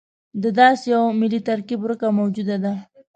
[0.43, 2.73] د داسې یوه ملي ترکیب ورکه موجوده ده.